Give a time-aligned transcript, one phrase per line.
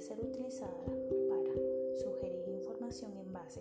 [0.00, 0.84] ser utilizada
[1.28, 3.60] para sugerir información en base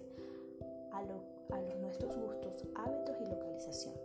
[0.91, 3.95] a, a los nuestros gustos, hábitos y localización.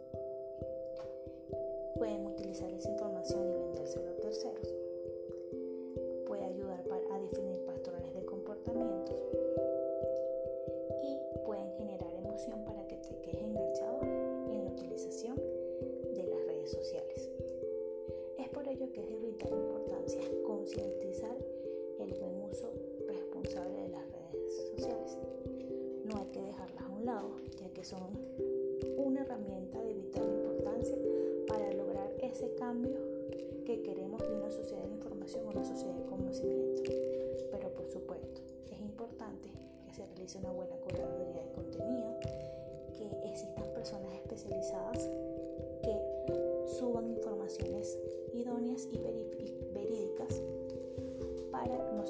[1.96, 4.74] Pueden utilizar esa información y vendérselo a terceros.
[6.26, 9.16] Puede ayudar a definir patrones de comportamientos
[11.02, 11.63] y pueden
[27.60, 28.02] ya que son
[28.96, 30.96] una herramienta de vital importancia
[31.46, 32.98] para lograr ese cambio
[33.64, 36.82] que queremos de una sociedad de la información a una sociedad de conocimiento.
[37.52, 38.40] Pero por supuesto,
[38.72, 39.48] es importante
[39.86, 42.18] que se realice una buena curaduría de contenido,
[42.98, 45.08] que existan personas especializadas
[45.82, 47.96] que suban informaciones
[48.32, 50.42] idóneas y verídicas
[51.52, 52.04] para no